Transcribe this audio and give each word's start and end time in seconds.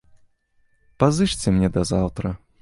Пазычце 1.03 1.47
мне 1.59 1.69
да 1.77 1.81
заўтра. 1.91 2.27